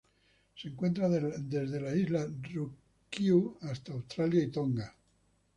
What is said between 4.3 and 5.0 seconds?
y Tonga.